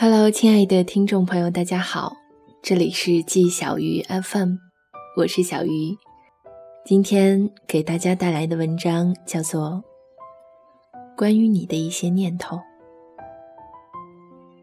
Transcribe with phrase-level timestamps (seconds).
[0.00, 2.16] Hello，亲爱的听众朋友，大家好，
[2.62, 4.54] 这里是季小鱼 FM，
[5.16, 5.98] 我是小鱼。
[6.84, 9.82] 今天给大家带来的文章叫做
[11.16, 12.56] 《关于你的一些念头》。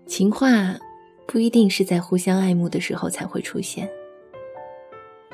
[0.08, 0.78] 情话
[1.28, 3.90] 不一定是在互相爱慕的时候才会出现，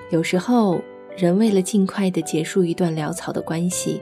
[0.10, 0.82] 有时候
[1.16, 4.02] 人为了尽快的结束一段潦草的关系，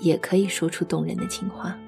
[0.00, 1.78] 也可以说出动人的情话。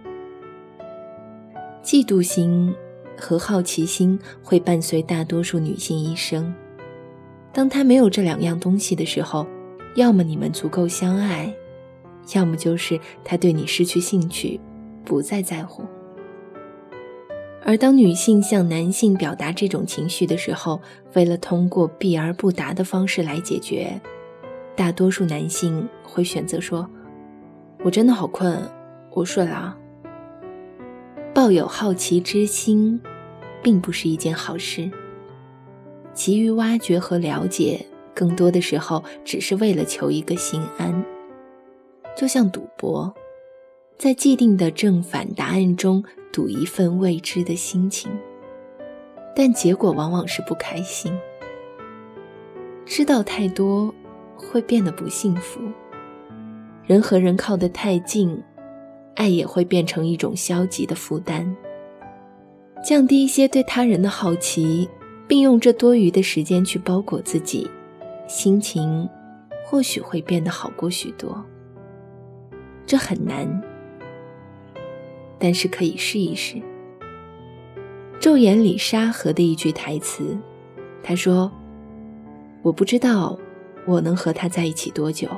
[1.82, 2.72] 嫉妒心。
[3.18, 6.54] 和好奇心会伴随大多数女性一生。
[7.52, 9.46] 当她没有这两样东西的时候，
[9.94, 11.54] 要么你们足够相爱，
[12.34, 14.60] 要么就是她对你失去兴趣，
[15.04, 15.84] 不再在乎。
[17.66, 20.80] 而当女性向男性表达这种情绪的时候，
[21.14, 24.00] 为了通过避而不答的方式来解决，
[24.76, 26.86] 大多数男性会选择说
[27.82, 28.60] ：“我真的好困，
[29.12, 29.74] 我睡了。”
[31.44, 32.98] 抱有好奇之心，
[33.62, 34.90] 并不是一件好事。
[36.14, 41.04] 急于挖掘和了解，更多的时候只是为了求一个心安。
[42.16, 43.14] 就像赌博，
[43.98, 48.10] 在既定的正反答案中赌一份未知的心情，
[49.36, 51.12] 但结果往往是不开心。
[52.86, 53.94] 知道太多，
[54.34, 55.60] 会变得不幸福。
[56.86, 58.42] 人和人靠得太近。
[59.14, 61.56] 爱也会变成一种消极的负担。
[62.84, 64.88] 降低一些对他人的好奇，
[65.26, 67.70] 并用这多余的时间去包裹自己，
[68.26, 69.08] 心情
[69.64, 71.42] 或许会变得好过许多。
[72.84, 73.62] 这很难，
[75.38, 76.56] 但是可以试一试。
[78.20, 80.36] 《昼颜》里沙河的一句台词，
[81.02, 81.50] 他说
[82.62, 83.38] ：“我不知道
[83.86, 85.28] 我能和他在一起多久。”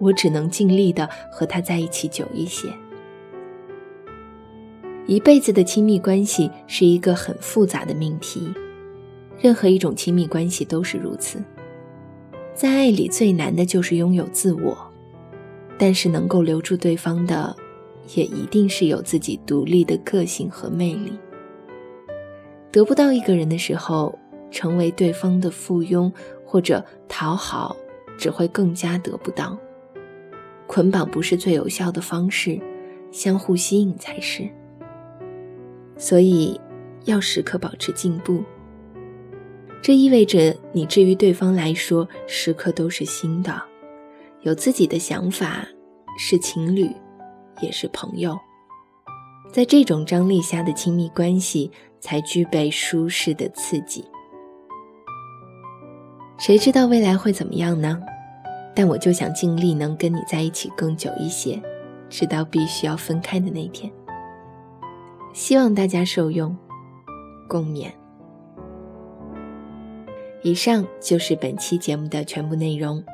[0.00, 2.68] 我只能尽力的和他在一起久一些。
[5.06, 8.52] 一辈子的亲密关系是一个很复杂的命题，
[9.40, 11.42] 任何一种亲密关系都是如此。
[12.54, 14.76] 在爱里最难的就是拥有自我，
[15.78, 17.56] 但是能够留住对方的，
[18.14, 21.12] 也一定是有自己独立的个性和魅力。
[22.70, 24.16] 得不到一个人的时候，
[24.50, 26.12] 成为对方的附庸
[26.44, 27.74] 或者讨好，
[28.16, 29.58] 只会更加得不到。
[30.70, 32.56] 捆绑不是最有效的方式，
[33.10, 34.48] 相互吸引才是。
[35.96, 36.60] 所以，
[37.06, 38.40] 要时刻保持进步。
[39.82, 43.60] 这意味着你至于对方来说，时刻都是新的，
[44.42, 45.66] 有自己的想法，
[46.16, 46.88] 是情侣，
[47.60, 48.38] 也是朋友。
[49.52, 54.04] 在这种张力下的亲密关系，才具备舒适的刺激。
[56.38, 58.00] 谁知道未来会怎么样呢？
[58.74, 61.60] 但我就想尽力能跟你在一起更久一些，
[62.08, 63.90] 直到必须要分开的那天。
[65.32, 66.56] 希望大家受用，
[67.48, 67.90] 共勉。
[70.42, 73.04] 以上就是本期节目的全部内容。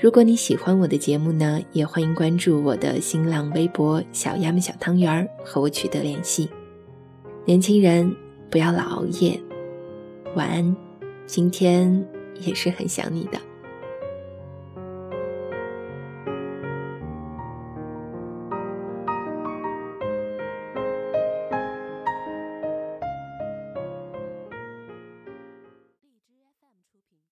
[0.00, 6.50] 如果你喜欢我的节目呢，也欢迎关注我的新浪微博“小鸭们小汤圆儿”和我取得联系。
[7.44, 8.14] 年轻人
[8.50, 9.40] 不要老熬夜，
[10.34, 10.76] 晚安。
[11.26, 12.04] 今天
[12.40, 13.38] 也是很想你的。